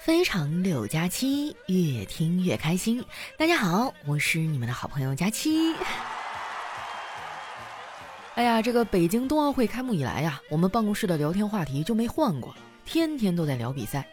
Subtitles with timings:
[0.00, 3.04] 非常六加七，越听越开心。
[3.36, 5.74] 大家好，我是你们的好朋友佳期。
[8.34, 14.08] 哎呀，这个北京冬奥会开幕以来呀，我们办公室的聊天话题就没换过，天天都在聊比赛。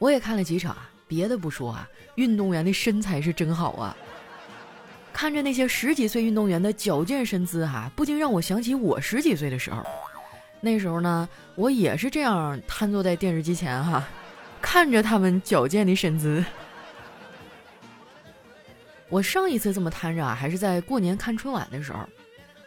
[0.00, 3.96] 我也看了几场啊，别的不说啊，运动员的身材是真好啊。
[5.12, 9.86] 看着那些十几岁运动员的矫健身姿哈，不禁让我想起我十几岁的时候。
[10.60, 14.04] 那时候呢，我也是这样瘫坐在电视机前哈。
[14.62, 16.42] 看着他们矫健的身姿，
[19.10, 22.08] 我上一次这么瘫着啊，还是在过年看春晚的时候。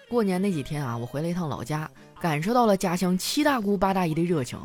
[0.08, 4.60] 过年那几天啊，我回了一趟老家，感受到了家乡七大姑八大姨的热情。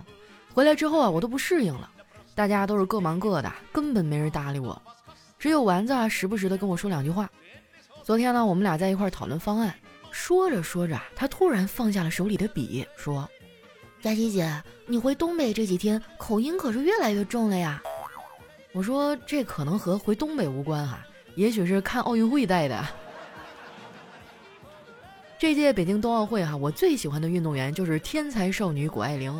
[0.52, 1.88] 回来之后啊，我都不适应了，
[2.34, 4.80] 大家都是各忙各的，根本没人搭理我，
[5.38, 7.30] 只有丸子啊，时不时的跟我说两句话。
[8.02, 9.74] 昨天呢，我们俩在一块讨论方案，
[10.10, 13.26] 说着说着，他突然放下了手里的笔，说。
[14.02, 14.50] 佳琪姐，
[14.86, 17.82] 你回东北这几天口音可是越来越重了呀。
[18.72, 22.82] 我说这可能和回东北无关哈，也许是看奥运会带的。
[25.38, 29.38] 这届北京冬奥会哈，我最喜欢的运动员就是天才少女谷爱凌。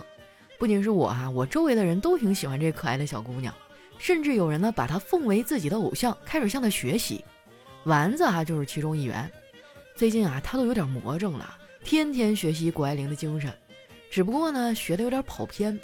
[0.59, 3.55] 不仅是我哈，我周围的人都挺喜欢这可爱的小姑娘，
[3.97, 7.25] 甚至有人呢把她奉为自己的偶像，开始向她学习。
[7.85, 9.31] 丸子哈就是其中一员。
[9.95, 13.51] 最近啊，她都有点魔怔了，天天学习谷爱凌的精神。
[14.11, 15.79] 只不过呢，学的有点跑偏。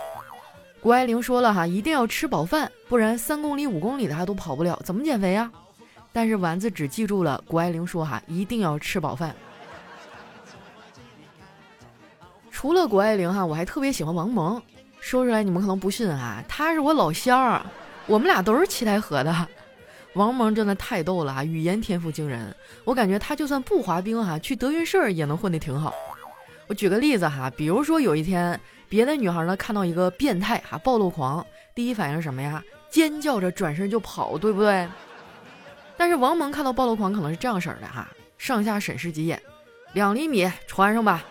[0.81, 5.51] 谷爱凌说了哈，一定要吃饱饭，不然三公里、五公里的他都跑不了，怎么减肥呀？
[6.13, 9.35] 但是丸子只记住了谷爱凌说哈，一定要吃饱饭。
[12.51, 14.61] 除了谷爱凌哈，我还特别喜欢王蒙。
[14.99, 17.65] 说出来你们可能不信啊，他是我老乡儿，
[18.07, 19.49] 我们俩都是七台河的。
[20.15, 22.55] 王蒙真的太逗了哈，语言天赋惊人，
[22.85, 25.95] 我感觉他就算不滑冰哈，去德云社也能混得挺好。
[26.67, 32.63] 我举个例子哈，比如说有一天，别的女孩呢看到一个变态哈暴露狂，第一反应是什么呀？
[32.91, 34.89] 尖叫着转身就跑，对不对？
[35.97, 39.41] 但是王蒙看到暴露狂可能是这样式的哈，上下审视几眼，
[39.93, 41.25] 两厘米穿上吧。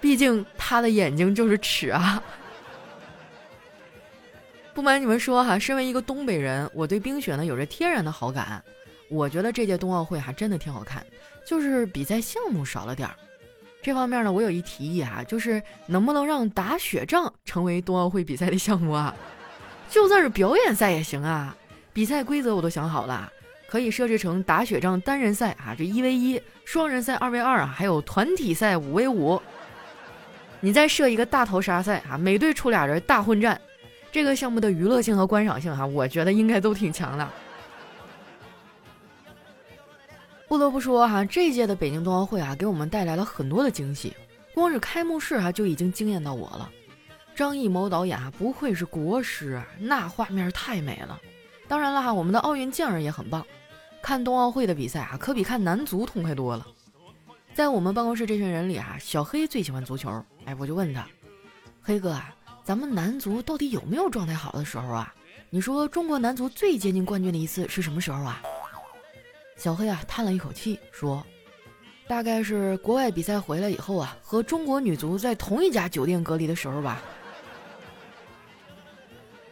[0.00, 2.22] 毕竟他的眼睛就是尺啊。
[4.72, 8.62] 不瞒你们说哈，身为一个东北人，我对冰雪呢有着天然的好感。
[9.10, 11.04] 我觉得这届冬奥会还真的挺好看，
[11.44, 13.14] 就是比赛项目少了点儿。
[13.82, 19.14] 这方面呢，我有一提议啊，就是能不能让打雪仗成为冬奥会比赛的项目啊？
[19.88, 21.56] 就算是表演赛也行啊。
[21.92, 23.32] 比赛规则我都想好了，
[23.68, 29.40] 可以设置成打雪仗单人赛啊，这一 v 一；双人赛二 v 二啊，还有团体赛五 v 五。
[30.60, 33.60] 你再设一个大逃杀赛啊，每队出俩人大混战。
[34.12, 37.28] 这个项目的娱乐性和观赏性哈，我觉得应该都挺强的。
[40.50, 44.12] 不得不说哈，这届的北京冬奥会啊，给我们带来了很多的惊喜。
[44.52, 46.68] 光是开幕式哈就已经惊艳到我了。
[47.36, 51.20] 张艺谋导演啊，不愧是国师，那画面太美了。
[51.68, 53.46] 当然了哈，我们的奥运健儿也很棒。
[54.02, 56.66] 看冬奥会的比赛啊，可比看男足痛快多了。
[57.54, 60.10] 在我们办公室这群人里啊，小黑最喜欢足球。
[60.46, 61.06] 哎，我就问他，
[61.80, 62.34] 黑哥啊，
[62.64, 65.14] 咱们男足到底有没有状态好的时候啊？
[65.48, 68.42] 你说中国男足最接近冠军的一次是什么时候啊？
[69.60, 71.22] 小黑啊，叹了一口气说
[72.08, 77.02] ：“大概是国外比赛回来以后啊，和中国女足在同一家酒店隔离的时候吧。”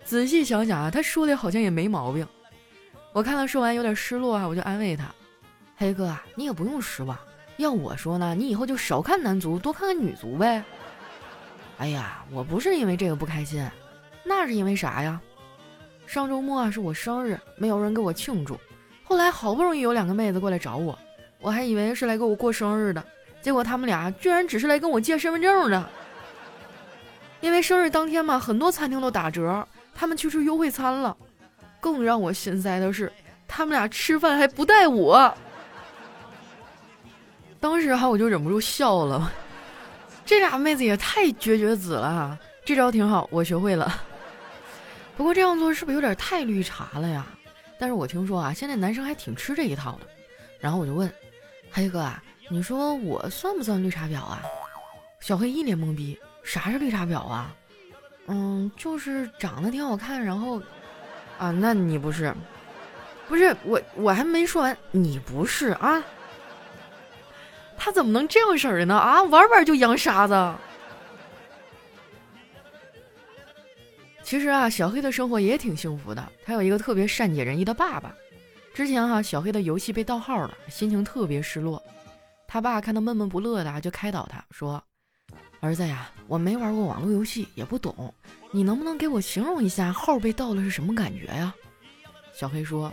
[0.06, 2.26] 仔细想想啊，他说的好像也没毛病。
[3.12, 5.14] 我看他说完有点失落啊，我就安慰他
[5.76, 7.14] ：“黑哥啊，你也不用失望。
[7.58, 10.64] 要我说呢，你以后就少看男足，多看看女足呗。”
[11.76, 13.62] 哎呀，我不是因为这个不开心，
[14.24, 15.20] 那是因为啥呀？
[16.06, 18.58] 上周末啊是我生日，没有人给我庆祝。
[19.08, 20.96] 后来好不容易有两个妹子过来找我，
[21.40, 23.02] 我还以为是来给我过生日的，
[23.40, 25.82] 结果他们俩居然只是来跟我借身份证的。
[27.40, 31.16] 因为生日当天嘛，很多餐厅都打折，他们去吃优惠餐了。
[31.80, 33.10] 更让我心塞的是，
[33.46, 35.34] 他们俩吃饭还不带我。
[37.58, 39.32] 当时哈我就忍不住笑了，
[40.26, 42.38] 这俩妹子也太绝绝子了！
[42.62, 44.02] 这招挺好，我学会了。
[45.16, 47.26] 不过这样做是不是有点太绿茶了呀？
[47.78, 50.06] 但是我听说啊，现在男生还挺吃这一套的，
[50.58, 51.12] 然后我就问，
[51.70, 54.42] 黑哥啊，你说我算不算绿茶婊啊？
[55.20, 57.54] 小黑一脸懵逼，啥是绿茶婊啊？
[58.26, 60.60] 嗯，就是长得挺好看，然后，
[61.38, 62.34] 啊，那你不是？
[63.28, 66.02] 不是我，我还没说完，你不是啊？
[67.76, 68.96] 他怎么能这样式儿的呢？
[68.96, 70.54] 啊，玩玩就扬沙子。
[74.28, 76.30] 其实啊，小黑的生活也挺幸福的。
[76.44, 78.14] 他有一个特别善解人意的爸爸。
[78.74, 81.82] 之前哈，小黑的游戏被盗号了，心情特别失落。
[82.46, 84.84] 他爸看他闷闷不乐的，就开导他说
[85.60, 88.12] ：“儿子呀，我没玩过网络游戏，也不懂，
[88.50, 91.54] 你能不能给我形容一下号被盗了是什么感觉呀？”
[92.36, 92.92] 小黑说：“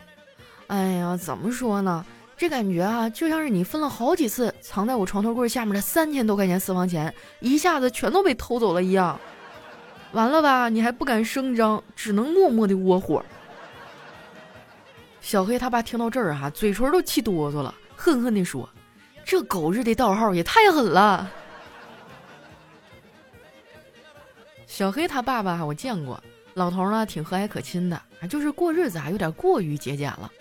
[0.68, 2.06] 哎呀，怎么说呢？
[2.38, 9.20] 这感觉啊，就像是你分了好几次藏在我床头柜下面的三千多块钱私房钱，一下子全都被偷走了一样。
[10.16, 13.24] 完了吧，你还不敢声张，只能默默的窝火。”
[15.22, 18.68] 小黑他爸听到这儿哈，嘴唇都气哆嗦了，恨恨地说
[19.26, 21.30] ：“这狗日的盗号也太狠了！”
[24.66, 26.22] 小黑他爸爸我见过，
[26.54, 30.32] 老头呢挺和蔼可亲的，就是过日子啊有点过于节俭了。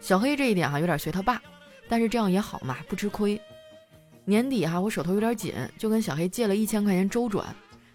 [0.00, 1.40] 小黑这一点哈有点随他爸，
[1.88, 3.40] 但是这样也好嘛，不吃亏。
[4.24, 7.44] 年底哈我手头有点紧，就跟小黑借了一千块钱周转，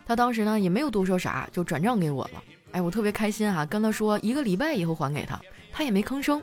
[0.09, 2.43] 他当时呢也没有多说啥，就转账给我了。
[2.71, 5.39] 哎，我特别开心哈，跟他说一个礼拜以后还给他。
[5.71, 6.41] 他也没吭声，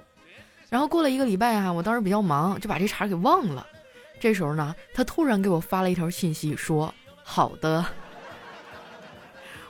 [0.71, 3.67] 然后过了一个礼拜哈，我当时比较忙，就把这茬给忘了。
[4.21, 7.85] 这时候呢，他突然给我发了一条信息，说：“好的。”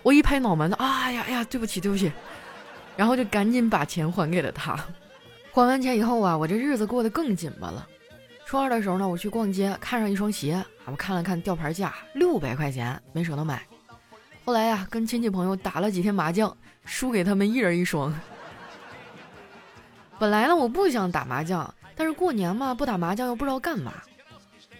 [0.04, 2.12] 我一拍脑门子，啊呀哎呀，对不起对不起，
[2.99, 4.78] 然后就赶紧把钱还给了他。
[5.52, 7.88] 还完钱以后啊，我这日子过得更紧巴了。
[8.44, 13.66] 初二的时候呢，我去逛街，看上一双鞋，我看了看吊牌价，六百块钱，没舍得买。
[14.46, 18.14] 后来呀，跟亲戚朋友打了几天麻将，输给他们一人一双。
[20.20, 23.93] 本来呢，我不想打麻将，但是过年嘛，不打麻将又不知道干嘛。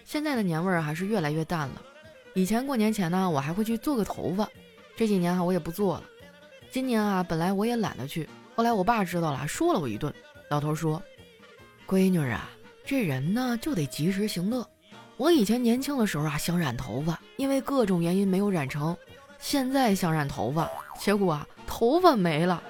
[0.05, 1.81] 现在的年味儿还是越来越淡了。
[2.33, 4.47] 以前过年前呢，我还会去做个头发，
[4.95, 6.03] 这几年哈我也不做了。
[6.71, 10.13] 今年啊，本来我也懒得去，后来我爸知道了，说了我一顿。
[10.49, 11.03] 老头说
[11.85, 12.49] ：“闺女啊，
[12.85, 14.65] 这人呢就得及时行乐。
[15.17, 18.95] 我以前年轻的时候啊，想染头发，因为各种原因没有染成。
[19.39, 20.69] 现在想染头发，
[20.99, 22.61] 结果啊，头发没了。”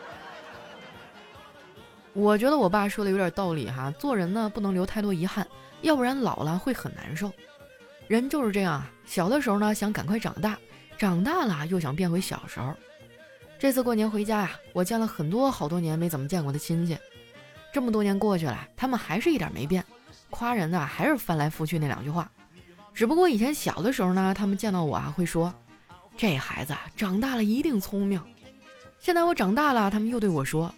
[2.13, 5.47] 我觉得我爸说的有点道理哈，做人呢不能留太多遗憾，
[5.81, 7.31] 要不然老了会很难受。
[8.07, 10.57] 人就是这样啊，小的时候呢想赶快长大，
[10.97, 12.73] 长大了又想变回小时候。
[13.59, 16.97] 这次过年回家呀，我见了很多好多年没怎么见过的亲戚，
[17.71, 19.85] 这么多年过去了，他们还是一点没变，
[20.31, 22.29] 夸人呢还是翻来覆去那两句话。
[22.95, 25.53] 只不过以前小的时候呢，他们见到我啊会说，
[26.17, 28.19] 这孩子长大了一定聪明。
[28.99, 30.73] 现在我长大了，他们又对我说。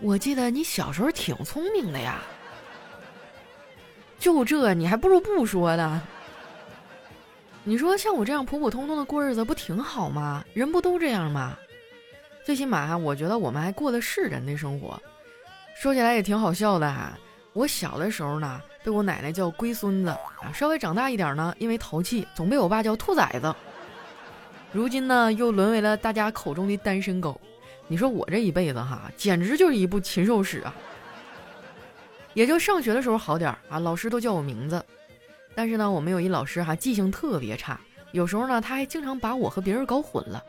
[0.00, 2.22] 我记得你小时候挺聪明的呀，
[4.18, 6.02] 就这你还不如不说呢。
[7.62, 10.42] 你说像我这样普普通通的过日子不挺好吗？
[10.54, 11.54] 人不都这样吗？
[12.42, 14.98] 最起码我觉得我们还过的是人的生活。
[15.76, 17.12] 说起来也挺好笑的哈。
[17.52, 23.54] 我小的时候呢，被我奶奶叫龟孙子啊，稍微长大一点呢，因为淘气，总被我爸叫兔崽子。
[24.72, 27.40] 如今呢，又沦为了大家口中的单身狗。
[27.88, 30.72] 你说我这一辈子哈，简直就是一部禽兽史啊！
[32.34, 34.84] 也就上学的时候好点儿啊，老师都叫我名字。
[35.56, 37.80] 但是呢，我们有一老师哈，记性特别差，
[38.12, 40.40] 有时候呢，他还经常把我和别人搞混了。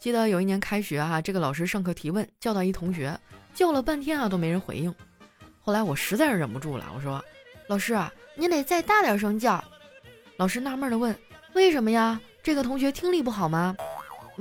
[0.00, 3.16] 记得有一年开学哈，这个老师上课提问，叫到一同学，
[3.54, 4.92] 叫了半天啊都没人回应。
[5.60, 7.24] 后来我实在是忍不住了，我说
[7.68, 9.62] ：“老师啊，您得再大点声叫。”
[10.36, 11.16] 老师纳闷的问
[11.54, 12.20] ：“为什么呀？
[12.46, 13.74] 这个同学听力不好吗？”“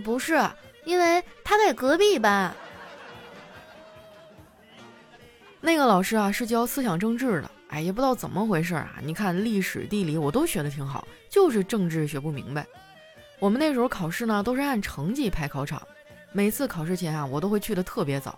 [0.06, 0.40] 不是。”
[0.86, 2.54] 因为他在隔壁班，
[5.60, 8.94] 那个老师啊是教思想政治的，哎，也不知道怎么回事啊。
[9.02, 12.64] 你看历史、地理我都学的挺好，就是政治学不明白。
[13.40, 15.82] 我们那时候考试呢都是按成绩排考场，
[16.32, 18.38] 每次考试前啊我都会去的特别早。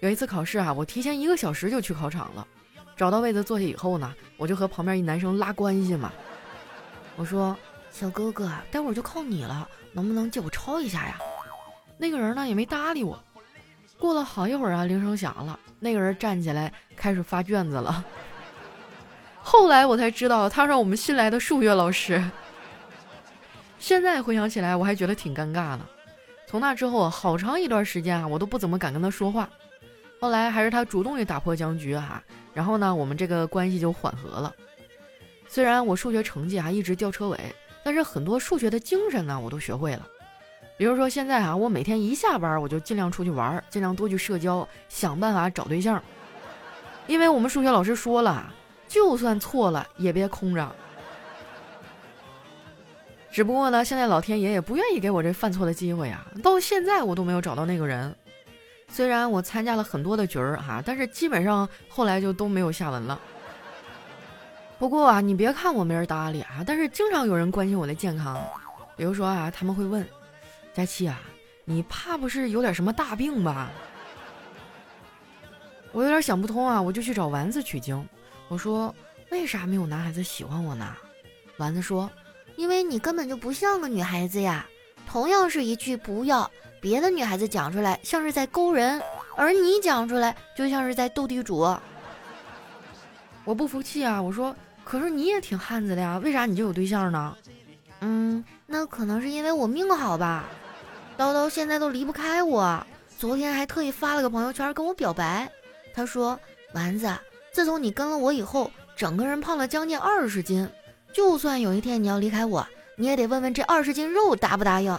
[0.00, 2.44] 有一次考试啊，我提前一个小时就去考场了，
[2.96, 6.12] 找到位子坐下以后呢，我就和旁边一男生拉关系嘛。
[7.14, 7.56] 我说
[7.90, 11.18] ：“小哥哥，待会儿就靠你了，能不能借我抄一下呀？”
[11.98, 13.22] 那个人呢也没搭理我。
[13.98, 18.02] 过了好一会儿啊，铃声响了，那个人站起来开始发卷子了。
[19.42, 22.22] 后来我才知道，他是我们新来的数学老师。
[23.78, 25.80] 现在回想起来，我还觉得挺尴尬的。
[26.46, 29.48] 从那之后，好长一段时间啊，我都不怎么敢跟他说话。
[30.18, 34.54] 后来还是他主动也打破僵局哈，然后呢，我们这个关系就缓和了。
[35.48, 37.38] 虽然我数学成绩啊一直吊车尾，
[37.82, 40.06] 但是很多数学的精神呢，我都学会了。
[40.76, 46.02] 比如说现在啊，我每天一下班我就尽量出去玩，尽量多去社交，想办法找对象。
[47.06, 48.52] 因为我们数学老师说了，
[48.88, 50.74] 就算错了也别空着。
[53.30, 58.14] 只不过呢，现在老天爷也不愿意给我这犯错的机会啊，到现在我都没有找到那个人。
[58.88, 63.20] 虽然我参加了很多的局儿哈，但是基本上后来就都没有下文了。
[64.80, 68.42] 不过啊，你别看我没人搭理啊，但是经常有人关心我的健康。
[68.96, 70.08] 比如说啊，他们会问。
[70.72, 71.20] 佳期啊，
[71.66, 73.70] 你怕不是有点什么大病吧？
[75.92, 78.08] 我有点想不通啊，我就去找丸子取经。
[78.48, 78.94] 我说
[79.30, 80.96] ：“为啥没有男孩子喜欢我呢？”
[81.58, 82.10] 丸子说
[82.56, 84.66] ：“因为你根本就不像个女孩子呀。
[85.06, 88.98] 同样是一句不要，别的女孩子讲出来像是在勾人，
[89.36, 91.58] 而你讲出来就像是在斗地主。
[93.44, 94.22] 我不服气啊！
[94.22, 94.54] 我说，
[94.90, 97.36] 可是你也挺汉子的呀，为啥你就有对象呢？
[98.00, 100.46] 嗯，那可能是因为我命好吧。
[101.16, 102.84] 叨叨现在都离不开我，
[103.16, 105.48] 昨天还特意发了个朋友圈跟我表白。
[105.94, 106.36] 他说
[106.74, 107.08] ：“丸子，
[107.52, 110.68] 自从你跟了我以后，整个人胖了将近二十斤。
[111.12, 112.66] 就算有一天你要离开我。”
[112.98, 114.98] 你也得问问这二十斤肉答不答应？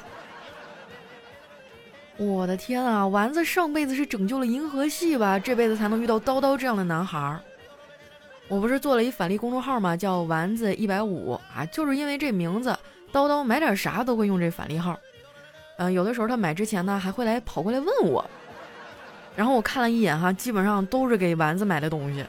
[2.15, 5.37] 我的天啊，丸子上辈子是拯救了银河系吧？
[5.37, 7.37] 这辈子才能遇到叨叨这样的男孩。
[8.51, 9.95] 我不是做了一返利公众号吗？
[9.95, 12.77] 叫丸子一百五啊，就是因为这名字，
[13.09, 14.99] 叨叨买点啥都会用这返利号。
[15.77, 18.29] 嗯，有的时候他买之前呢，还会来跑过来问我。
[19.37, 22.25] 然后我看了一眼哈，基本上都是给丸子买的东西。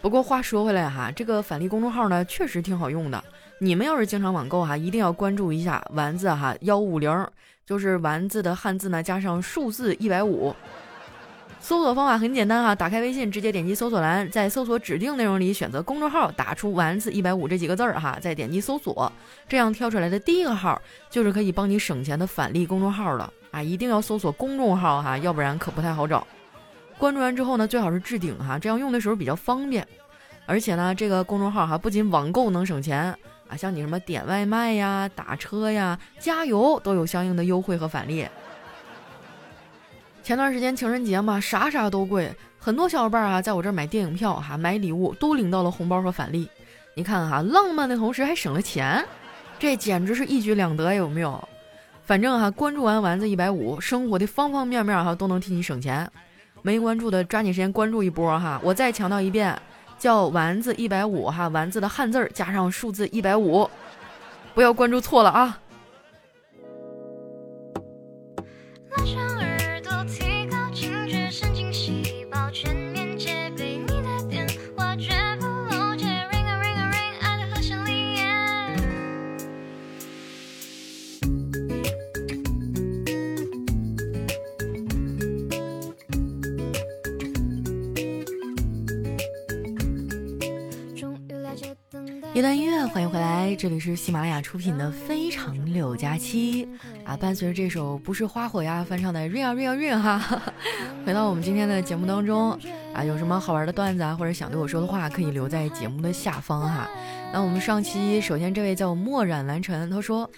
[0.00, 3.22] 不过话说回来哈，这个返利公众号呢，确实挺好用的。
[3.60, 7.24] 你们要是经常网购哈，一定要关注一下丸子哈幺五零，
[7.64, 10.52] 就是丸子的汉字呢加上数字一百五。
[11.60, 19.12] 搜索方法很简单哈，打开微信直接点击搜索栏，在搜索指定内容里选择公众号，打出丸子一百五这几个字儿哈，再点击搜索，
[19.48, 23.62] 这样跳出来的第一个号就是可以帮你省钱的返利公众号了啊！
[23.62, 26.26] 一定要搜索公众号哈，要不然可不太好找。
[26.96, 29.86] 关注完之后呢，最好是置顶哈，这样用的时候比较方便。
[30.46, 33.14] 而且呢，这个公众号哈，不仅网购能省钱。
[33.48, 38.26] 啊，像你什么点外卖呀、打车呀、加油都有相应的优惠和返利。
[40.28, 46.46] 前段时间情人节嘛，啥啥都贵，很多小伙伴啊在我这儿买电影票哈、买礼物都领到了红包和返利。
[46.94, 49.02] 你看哈，浪漫的同时还省了钱，
[49.58, 51.42] 这简直是一举两得，有没有？
[52.04, 56.06] 反正哈，关注完丸子一百五，生活的方方面面哈都能替你省钱。
[56.60, 58.60] 没关注的抓紧时间关注一波哈！
[58.62, 59.58] 我再强调一遍。
[59.98, 63.66] 叫丸子一百五哈，丸子的汉字加上数字一百五，
[64.54, 65.58] 不要关注错了啊。
[93.68, 96.64] 这里是喜马拉雅出品的《非常六加七》
[97.04, 100.42] 啊，伴随着这首不是花火呀翻唱的《Ring Ring Ring》哈，
[101.04, 102.58] 回到我们今天的节目当中
[102.94, 106.88] 啊，有什么好玩的段子啊，或者想对我说的话，可以留在节目的下方哈。
[107.30, 110.30] 那我们上期首先这位叫墨染蓝尘，他说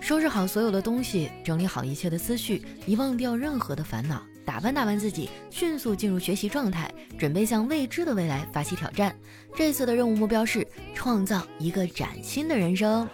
[0.00, 4.20] 收拾好所有的东西，整理好一切的思绪，遗忘掉任何的烦恼。
[4.44, 9.14] 打扮打扮自己，迅速进入学习状态，准备向未知的未来发起挑战。
[9.54, 13.08] 这次的任务目标是创造一个崭新的人生，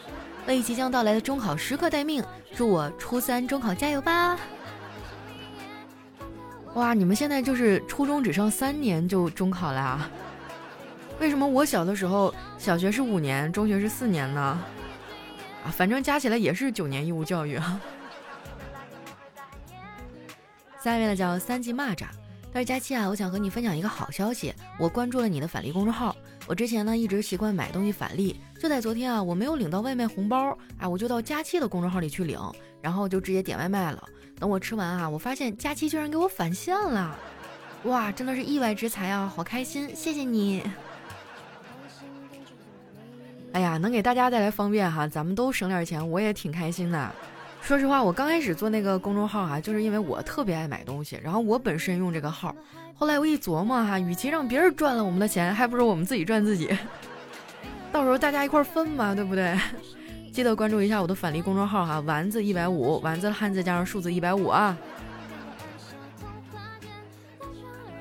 [0.47, 2.25] 为即将到来的中考时刻待命。
[2.55, 4.39] 祝我初三中考加油吧！
[6.75, 10.11] 哇，你们现在就是初中只剩三年就中考了啊？
[11.21, 14.41] 为什么我小的时候小学是五年，中学是四年呢？
[15.65, 17.81] 啊，反正加起来也是九年义务教育啊。
[20.89, 22.07] 下一位呢叫三级蚂蚱，
[22.51, 26.17] 但是佳期啊，我想和你分享一个好消息，我关注了你的返利公众号。
[26.47, 32.41] 我之前呢一直习惯买东西返利，就在昨天啊，我没有领到外卖红包，哎，我就到佳期的公众号里去领，
[32.81, 34.03] 然后就直接点外卖了。
[34.39, 37.15] 等我吃完啊，我发现佳期居然给我返现了，
[37.83, 40.63] 哇，真的是意外之财啊，好开心，谢谢你。
[43.53, 47.15] 哎呀，能给大家带来方便哈，咱们都省点钱，我也挺开心的。
[47.61, 52.55] 说实话，我刚开始做那个公众号哈，就是因为我特别爱买东西，然后我本身用这个号。
[52.95, 56.75] 后来我一琢磨哈，与其让别人赚了我们的钱，还不如我们自己赚自己。
[57.93, 59.55] 到时候大家一块分嘛，对不对？
[60.33, 64.77] 记得关注一下我的返利公众号哈，丸子一百五，丸子汉字加上数字一百五啊。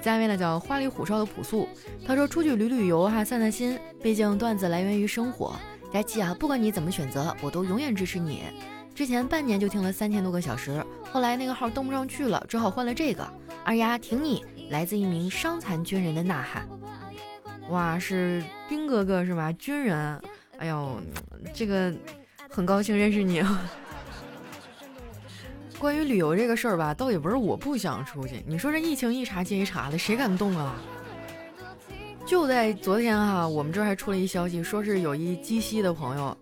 [0.01, 1.67] 下一位呢叫花里胡哨的朴素，
[2.05, 5.55] 他说出去旅旅游哈，散散心，毕竟段子来源于生活。
[5.91, 8.43] 佳琪啊，不管你怎么选择，我都永远支持你。
[8.97, 13.23] 之前半年就听了三千多个小时，后来那个号登不上去了，只好换了这个。
[13.63, 16.67] 二丫挺你，来自一名伤残军人的呐喊。
[17.69, 19.51] 哇，是兵哥哥是吧？
[19.51, 20.19] 军人，
[20.57, 20.99] 哎呦，
[21.53, 21.93] 这个
[22.49, 23.43] 很高兴认识你。
[25.77, 30.75] 关于旅游这个事儿吧，倒也不是我不想出去，你说这疫情一茬接一茬的，谁敢动啊？
[32.27, 36.37] 就在昨天哈，我们这儿还出了一消息，说是有一鸡西的朋友。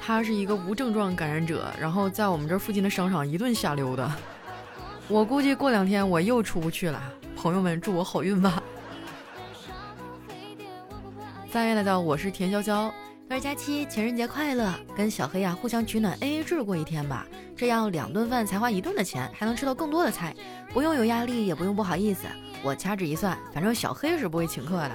[0.00, 4.16] 他是一个无症状感染者，然后在我们这附近的商场一顿瞎溜达。
[5.08, 7.02] 我估计过两天我又出不去了。
[7.36, 8.62] 朋友们，祝我好运吧。
[11.50, 12.90] 三月来到，我是田潇潇。
[13.28, 14.72] 他说：“佳期，情人节快乐！
[14.96, 20.34] 跟小黑呀互相取暖，A A 制过一天吧，这样两顿饭才花一顿的钱，还能吃到更多的菜，
[20.72, 22.26] 不用有压力，也不用不好意思。
[22.62, 24.90] 我掐指一算，反正小黑是不会请客的。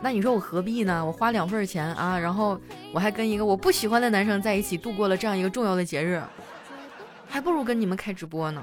[0.00, 1.04] 那你说我何必呢？
[1.04, 2.60] 我花两份钱啊，然后
[2.92, 6.22] 我还跟一个我不喜欢的男生在一起度过了这样一个重要的节日，
[7.28, 8.62] 还不如跟你们开直播呢。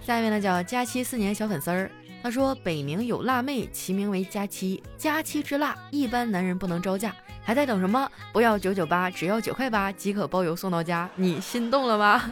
[0.00, 1.90] 下面呢叫佳期四年小粉丝儿。”
[2.22, 4.82] 他说：“北冥有辣妹，其名为佳期。
[4.96, 7.14] 佳期之辣，一般男人不能招架。
[7.42, 8.10] 还在等什么？
[8.32, 11.08] 不要九九八，只要九块八即可包邮送到家。
[11.16, 12.30] 你心动了吗？”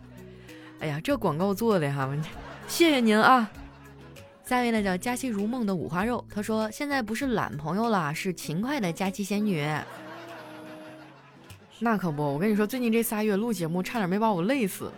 [0.78, 2.08] 哎呀，这广告做的哈，
[2.68, 3.50] 谢谢您啊！
[4.50, 9.64] 下一位呢叫佳期如梦的五花肉，他说：“现在不是懒朋友了，是勤快的佳期仙女。
[11.78, 14.90] ”那可不，我跟你说，最近这仨月录节目，差点没把我累死。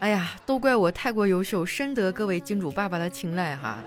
[0.00, 3.78] 哎呀，都怪我太过优秀，深得各位金主爸爸的青睐哈。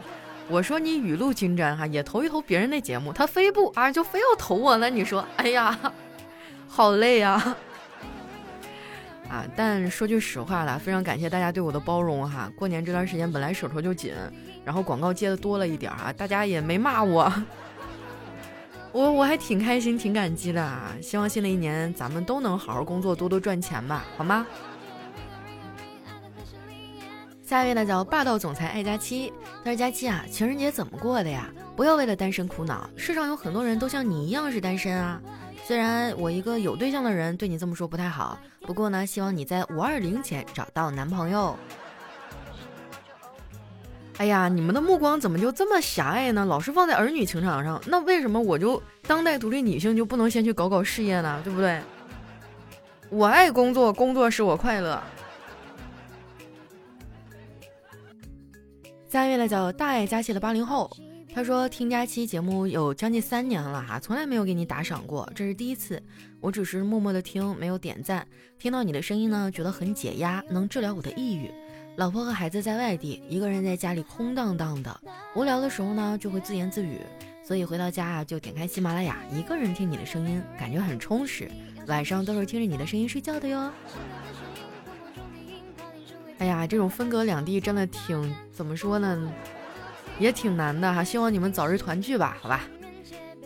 [0.47, 4.89] 我说你雨露均沾哈，也投一投别人的节目，他非不啊，就非要投我呢。
[4.89, 5.79] 你说，哎呀，
[6.67, 7.55] 好累呀。
[9.29, 12.51] 啊，但说句实话啦，非常感谢大家对我的包容哈。
[12.55, 14.11] 过年这段时间本来手头就紧，
[14.65, 17.31] 然后广告接的多了一点啊，大家也没骂我，
[18.91, 20.93] 我我还挺开心，挺感激的啊。
[21.01, 24.47] 希望新的一年咱们都能好好工作，多多赚钱吧，好吗？
[27.43, 29.31] 下一位呢叫霸道总裁爱佳期，
[29.63, 31.49] 他说佳期啊，情人节怎么过的呀？
[31.75, 35.21] 不要为了单身苦恼，世上有很多人都像你一样是单身啊。
[35.69, 41.55] 虽然我一个有对象的人对你这么说不太好，不过呢，希望你在五二零前找到男朋友。
[44.17, 46.43] 哎呀，你们的目光怎么就这么狭隘呢？
[46.43, 51.39] 老是放在儿女情长上，那为什么我就当代独立女性就不能先去搞搞事业呢？
[51.43, 51.79] 对不对？
[53.11, 54.99] 我爱工作，工作使我快乐。
[59.07, 60.89] 下一位呢叫大爱佳期的八零后，
[61.31, 66.01] 他说听佳期节目有将近三年了哈，从来没有给你打赏过，这是第一次。
[66.41, 68.27] 我只是默默的听，没有点赞。
[68.57, 71.49] 听到你的声音呢，觉得很解压，能治疗我的抑郁。
[71.97, 74.99] 老婆和孩子在外地，一个人在家里空荡荡的，
[75.35, 76.99] 无聊的时候呢，就会自言自语。
[77.43, 81.49] 所以回到家啊，就点开喜马拉雅，一个人听你的声音，感觉很充实。
[81.87, 83.71] 晚上都是听着你的声音睡觉的哟。
[86.39, 89.31] 哎呀，这种分隔两地真的挺怎么说呢，
[90.19, 91.03] 也挺难的哈。
[91.03, 92.61] 希望你们早日团聚吧，好吧。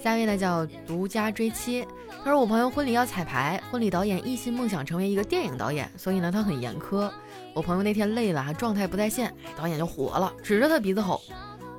[0.02, 1.88] 下一位呢叫独家追妻，
[2.26, 7.10] 他说我朋友婚礼要彩排，婚礼导演一心梦想成为一个电影导演，所以呢他很严苛。
[7.54, 11.22] 我朋友那天累了，状态不在线，导演就火了，指着他鼻子吼：“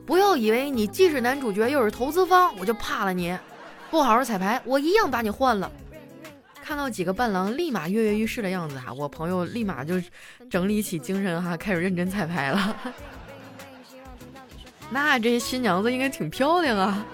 [0.06, 3.36] 不要以为你既是男主角又是投资方，我就怕了你！
[3.90, 5.70] 不好好彩排，我一样把你换了。”
[6.64, 10.00] 看到几个伴郎立马跃跃欲试的样子哈，我朋友立马就
[10.48, 12.76] 整理起精神哈，开始认真彩排了。
[14.90, 17.04] 那这些新娘子应该挺漂亮啊。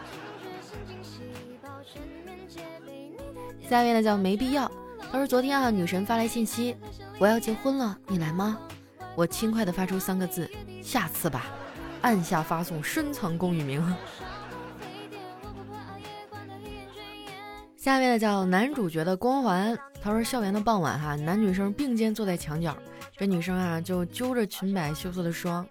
[3.68, 4.70] 下一位呢叫没必要，
[5.10, 6.76] 他说昨天啊女神发来信息，
[7.18, 8.58] 我要结婚了，你来吗？
[9.14, 10.50] 我轻快的发出三个字，
[10.82, 11.46] 下次吧，
[12.02, 13.96] 按下发送，深藏功与名。
[17.76, 19.78] 下面的叫男主角的光环。
[20.02, 22.74] 他说：“校园的傍晚，哈，男女生并肩坐在墙角，
[23.18, 25.66] 这女生啊就揪着裙摆羞涩的说：‘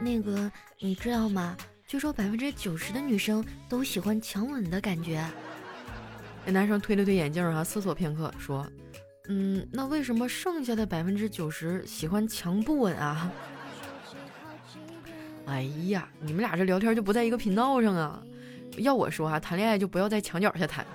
[0.00, 1.56] 那个，你知道吗？
[1.88, 5.24] 据说百分之九十的女生都喜欢强吻的感觉。’
[6.46, 8.64] 那男生推了推眼镜，哈，思索片刻说
[9.28, 13.32] ：‘嗯，那为什么剩下的百分之九十喜欢强不吻啊？’
[15.46, 18.22] 哎呀，你们俩这聊天就不在一个频道上啊！
[18.76, 20.86] 要我说啊，谈恋爱就不要在墙角下谈。”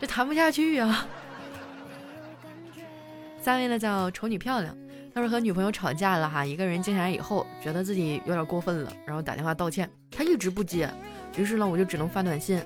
[0.00, 1.06] 这谈不下去呀！
[3.42, 4.76] 下位呢叫丑女漂亮，
[5.20, 10.90] 他说和女朋友吵架了哈，一个人静下来以后，觉得自己有点过分了，然后打电话道歉，他一直不接，
[11.36, 12.58] 于是呢我就只能发短信。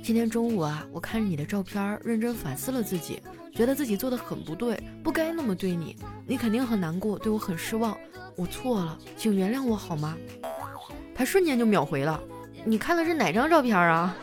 [0.00, 3.20] 今天中午啊，我看着你的照片，认真反思了自己，
[3.52, 5.96] 觉得自己做的很不对，不该那么对你，
[6.28, 7.98] 你肯定很难过，对我很失望，
[8.36, 10.16] 我错了，请原谅我好吗？
[11.12, 12.22] 他瞬间就秒回了，
[12.64, 14.14] 你看的是哪张照片啊？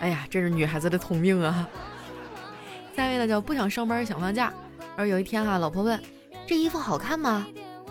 [0.00, 1.66] 哎呀，这是女孩子的通病啊！
[2.94, 4.52] 下一位呢叫不想上班想放假，
[5.00, 5.98] 而有一天哈，老婆问
[6.46, 7.46] ：“这衣服好看吗？”“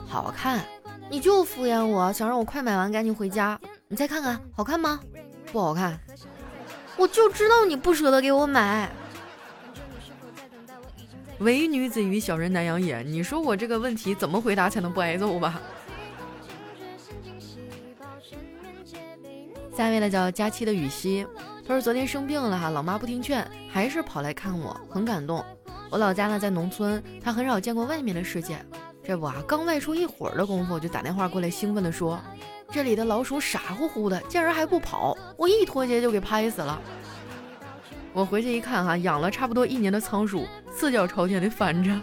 [0.08, 0.64] 好看。
[1.10, 3.60] ”“你就敷衍我，想让我快买完赶紧回家。
[3.90, 5.00] ”“你再看看，好看吗
[5.52, 6.00] ？”“不好看。
[6.98, 8.92] ”“我就知道你不舍得给我买。
[11.40, 15.60] ”“唯女子与小人难养也。”你说我这个问题怎么回答才能不挨揍吧？
[19.76, 21.26] 下一位呢叫佳期的雨熙。
[21.68, 25.44] 他说昨天生病了哈，老妈不听劝，还是跑来看我，很感动。
[25.90, 28.64] 我老家呢在农村，他很少见过外面的世界。
[29.04, 32.20] 这不啊，刚外出一会儿的功夫，就打电话过来，兴奋地说
[32.70, 36.80] ：“这里的老鼠傻乎乎的，见人还不跑，我一脱鞋就给拍死了。
[38.14, 42.00] 我回去一看哈，养了差不多一年的仓鼠，四脚朝天的翻着。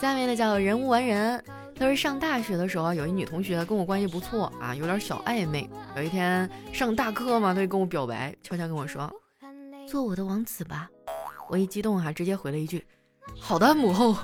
[0.00, 1.42] 下面呢叫人无完人，
[1.78, 5.70] 他说上大学的时候有一女同学跟我关系不错啊，有点小暧昧。
[5.96, 9.08] 有一天上大课嘛，他就跟我表白，悄悄跟我说
[9.86, 10.90] ：“做我的王子吧。”
[11.48, 12.84] 我一激动哈，直接回了一句
[13.38, 14.16] ：“好的，母后。”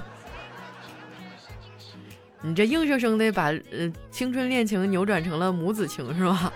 [2.42, 6.50] 你这硬生生的把呃青春恋情扭转成了母子情是吧？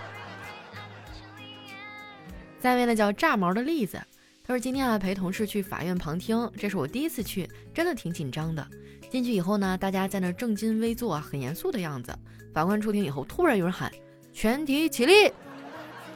[2.59, 4.01] 下面呢叫炸毛的栗子，
[4.43, 8.67] 他说今天啊陪同事去法院旁听，这是我第一次去，真的挺紧张的。
[9.11, 12.11] 进去以后呢，大家在那正襟危坐啊，很严肃的样子。
[12.51, 13.91] 法官出庭以后，突然有人喊
[14.33, 15.31] 全体起立，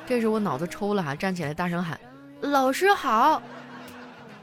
[0.07, 1.99] 这时我脑子抽了哈，站起来大声喊
[2.41, 3.41] 老师好。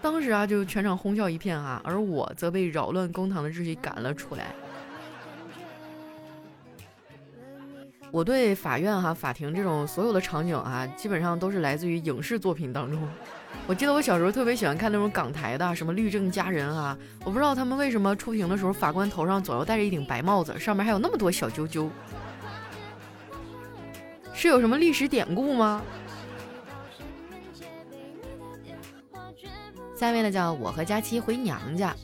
[0.03, 4.55] 当时啊就全场哄笑一片哈，而我则被扰乱公堂的秩序赶了出来。
[8.13, 13.01] 我对法院哈、法庭这种所有的场景啊，基本上都是来自于影视作品当中。
[13.67, 21.91] 我记得我小时候特别喜欢看那种港台的，什么《律政佳人》啊，我不知道他们为什么出庭的时候，法官头上总要戴着一顶白帽子，上面还有那么多小揪揪，
[24.33, 25.83] 是有什么历史典故吗？
[29.97, 31.97] 下面呢叫我和佳期回娘家，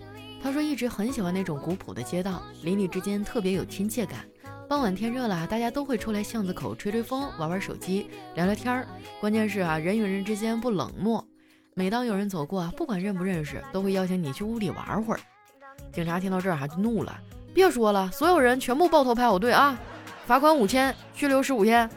[0.42, 4.20] 他说一直很喜欢那种古朴的街道，邻里之间特别有亲切感。
[4.66, 8.86] 傍晚天热了，大家都会出来巷子口吹吹风，玩玩手机，聊聊天儿。
[9.20, 11.22] 关键是啊，人与人之间不冷漠。
[11.74, 15.20] 每当有人走过，不管认不认识，都会邀请你去屋里玩会儿。
[15.92, 17.14] 警察听到这儿哈就怒了，
[17.52, 19.78] 别说了，所有人全部抱头排好队啊！
[20.24, 21.90] 罚款五千，拘留十五天。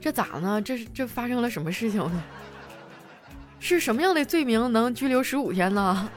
[0.00, 0.62] 这咋呢？
[0.62, 2.22] 这是这发生了什么事情呢？
[3.60, 6.10] 是什么样的罪名能拘留十五天呢？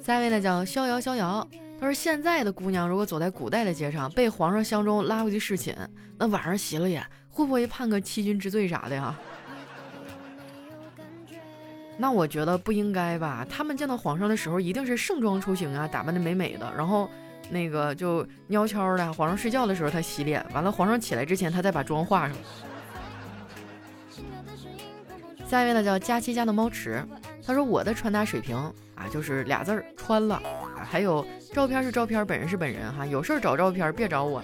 [0.00, 1.46] 下一位呢叫逍遥逍遥，
[1.80, 5.74] 他说现在的姑娘如果走在古代的街上，被皇上相中拉回去侍寝，
[6.18, 9.18] 那晚上洗了眼，会不会判个欺君之罪啥的呀？
[11.96, 13.44] 那我觉得不应该吧。
[13.50, 17.10] 他们见到皇上的时候，一定是盛装出行啊，打扮的美美的，然后
[17.50, 22.36] 那个就悄悄的，皇上睡觉的时候他洗脸，完了皇上起来之前他再把妆化上。
[25.48, 27.02] 下一位呢叫佳期家的猫池，
[27.46, 28.56] 他说我的穿搭水平。
[28.94, 30.42] 啊，就是俩字儿穿了，
[30.84, 34.42] 还有照片是照片，本人是本人哈，有事儿找照片，别找我，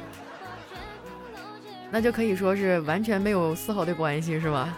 [1.91, 4.73] 那就可以说是完全没有丝毫的关系，是吧？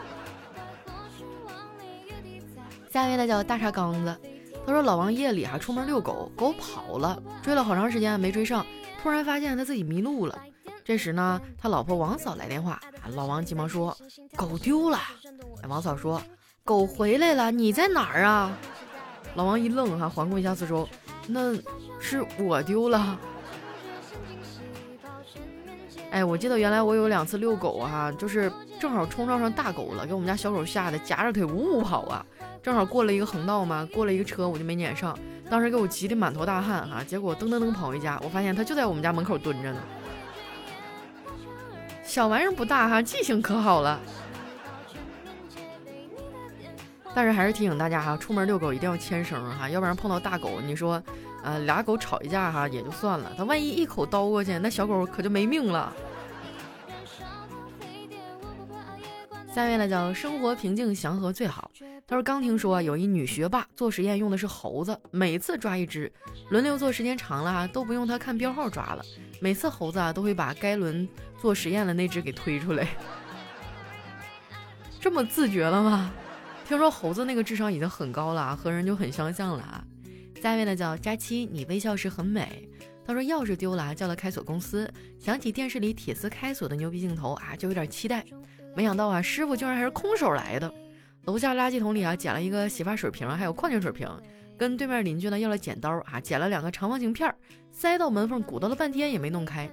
[2.91, 4.17] 下一位呢叫大茶缸子，
[4.65, 8.65] 他说老王夜里哈出门遛狗，狗跑了，追了好长时间没追上，
[9.03, 10.39] 突然发现他自己迷路了。
[10.87, 12.81] 这时呢，他老婆王嫂来电话，
[13.17, 13.97] 老王急忙说
[14.37, 15.01] 狗丢了。
[15.69, 16.23] 王嫂说
[16.63, 18.57] 狗回来了，你在哪儿啊？
[19.35, 20.89] 老王一愣，哈，环顾一下四周，
[21.27, 21.53] 那
[21.99, 23.19] 是我丢了。
[26.13, 32.25] 哎，我记得原来我有两次遛狗哈，就是正好冲撞上大狗了，给我们家小狗吓得夹着腿呜呜跑啊。
[32.63, 35.19] 正好过了一个横道嘛，过了一个车，我就没撵上，
[35.51, 37.03] 当时给我急得满头大汗哈。
[37.03, 39.81] 结果噔噔噔跑回家，我发现它就在我们家门口蹲着呢。
[42.07, 44.01] 小玩意儿不大哈，记性可好了。
[47.15, 51.03] 但是还是提醒大家哈，出门遛狗一定要牵绳哈，要不然碰到大狗，你说，
[51.43, 55.93] 呃，俩狗吵一架哈也就算了，它万一一口叨过去，那小狗可就没命了。
[59.57, 61.71] 下面呢叫生活平静祥和最好。
[62.07, 66.13] 他说刚听说有一女学霸做实验用的是猴子，每次抓一只，
[66.51, 69.03] 轮流做时间长了啊都不用他看标号抓了，
[69.41, 71.09] 每次猴子啊都会把该轮
[71.41, 72.87] 做实验的那只给推出来。
[75.01, 76.13] 这么自觉了吗？
[76.69, 79.83] 听说猴子那个智商已经很高了啊，和人就很相像了啊。
[80.43, 82.69] 下一位呢叫佳期，你微笑时很美。
[83.07, 88.23] 他说钥匙丢了，叫了开锁公司，想起电视里铁丝开锁的牛逼镜头啊，就有点期待。
[88.77, 90.71] 没想到啊，师傅竟然还是空手来的。
[91.25, 94.07] 楼下垃圾桶里啊捡了一个洗发水瓶，还有矿泉水瓶，
[94.59, 97.35] 跟对面邻居呢要了剪刀啊，剪了两个长方形片，
[97.73, 99.67] 塞到门缝，鼓捣了半天也没弄开。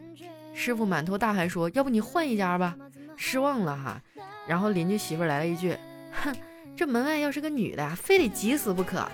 [0.53, 2.77] 师傅满头大汗说：“要不你换一家吧。”
[3.17, 4.01] 失望了哈。
[4.47, 5.75] 然后邻居媳妇来了一句
[6.23, 6.33] ：“哼。”
[6.75, 9.07] 这门外要是个女的啊，非得急死不可。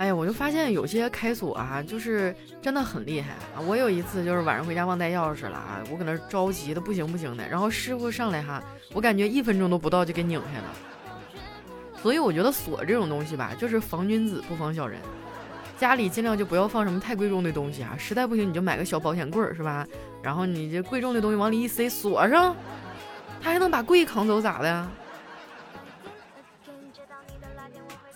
[0.00, 3.60] 哎呀，我就发现有些开锁啊，就是真的很厉害啊！
[3.60, 8.62] 我有一次就是晚上回家忘带钥匙了啊，我搁那着急的不行不行的，然后师傅上来哈，
[8.94, 10.64] 我感觉一分钟都不到就给拧开了。
[12.02, 14.98] 所以我觉得锁这种东西吧，就是防君子不防小人，
[15.78, 19.86] 家里尽量就不要放什么太贵重的东西啊，实在不行你就买个小保险柜是吧？
[20.22, 22.56] 然后你这贵重的东西往里一塞，锁上。
[23.42, 24.88] 他还能把柜扛走咋的？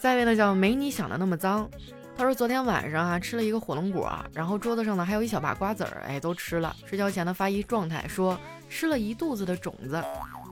[0.05, 1.67] 下一位呢叫没你想的那么脏。
[2.15, 6.77] 他说昨天晚上啊吃了一个火龙果，然后桌子上呢还有一小把瓜子儿，哎都吃了。
[6.85, 8.39] 睡觉前呢发一状态说
[8.69, 10.05] 吃了一肚子的种子，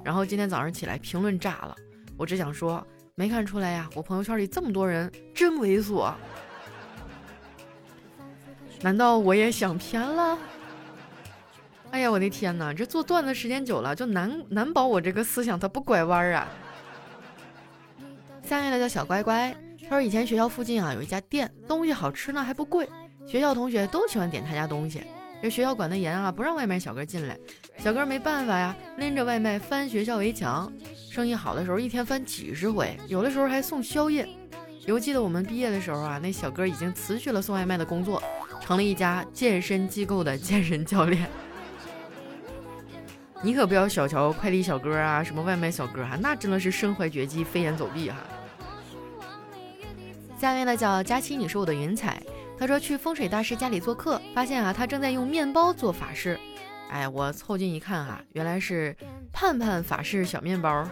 [0.02, 1.76] 然后今天早上起来评论炸了。
[2.16, 2.82] 我只想说
[3.14, 6.10] 没看出来呀，我朋友圈里这么多人真猥琐。
[8.80, 10.38] 难道我也想偏了？
[11.90, 12.72] 哎呀，我的天哪！
[12.72, 16.48] 这做段子时间久了，就难难保我这个思想它不拐弯啊。
[18.52, 19.50] 下面的叫小乖乖。
[19.88, 22.86] 他说：“以前学校附近啊有一家店，东西好吃呢还不贵，
[23.26, 25.02] 学校同学都喜欢点他家东西。
[25.42, 27.34] 这学校管得严啊，不让外卖小哥进来。
[27.78, 30.70] 小哥没办法呀，拎着外卖翻学校围墙。
[31.10, 34.28] 生意好的时候一天翻几十回，有的时候还送宵夜。
[34.84, 38.22] 犹记得我们毕业的时候啊，那小哥已经辞去了送外卖的工作，
[38.60, 41.26] 成了一家健身机构的健身教练。
[43.42, 48.18] 你可不要小瞧快递小哥啊，什么外卖小哥啊，那真的是身怀绝技，飞檐走壁哈。”
[50.42, 52.20] 下面呢叫佳期，你是我的云彩。
[52.58, 56.36] 他说去风水大师家里做客，发现啊他正在用面包做法事。
[56.90, 58.92] 哎，我凑近一看哈，原来是
[59.32, 60.84] 盼盼法式小面包。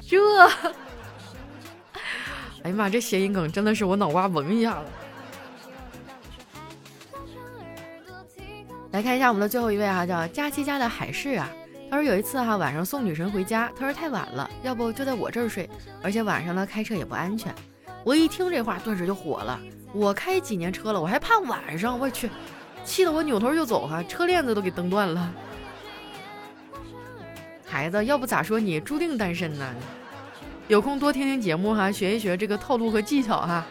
[0.00, 0.18] 这，
[2.62, 4.86] 哎呀妈，这谐音梗真的是我脑瓜嗡一下子。
[8.92, 11.50] 来看一下我们的最后一位哈，叫佳期家的海市啊。
[11.90, 15.68] 他说有一次哈晚上送女神回家，他说太晚了，要不就在我这儿睡，
[16.02, 17.54] 而且晚上呢开车也不安全。
[18.06, 19.58] 我一听这话，顿时就火了。
[19.92, 21.98] 我开几年车了，我还怕晚上？
[21.98, 22.30] 我去，
[22.84, 25.34] 气得我扭头就走哈，车链子都给蹬断了。
[27.64, 29.74] 孩子，要不咋说你注定单身呢？
[30.68, 33.66] 有空多听听节目哈，学一学这个套路和技巧哈。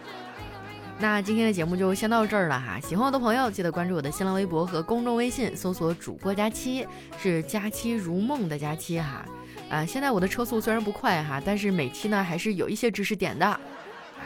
[0.99, 2.77] 那今天的节目就先到这儿了哈。
[2.81, 6.85] 喜欢我的朋友，记得关注我的新浪微博和公众微信，搜索主播佳期，
[7.17, 9.25] 是佳期如梦的佳期哈。
[9.69, 13.57] 啊，现在我的车速虽然不快哈，但是每期呢还是有一些知识点的。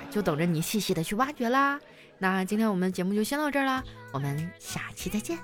[0.10, 1.80] 就等着你细细的去挖掘啦。
[2.18, 5.38] 那今天我们节目就先到这儿啦，我们下期再见。